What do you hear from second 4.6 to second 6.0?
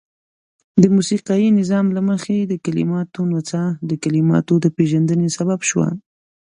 د پيژندني سبب شوه.